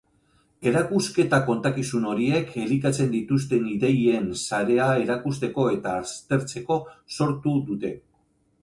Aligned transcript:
Erakusketa 0.69 1.39
kontakizun 1.49 2.07
horiek 2.13 2.49
elikatzen 2.63 3.11
dituzten 3.17 3.69
ideien 3.75 4.27
sarea 4.47 4.89
erakusteko 5.05 5.71
eta 5.77 5.95
aztertzeko 6.03 6.85
sortu 7.21 7.57
dute. 7.71 7.99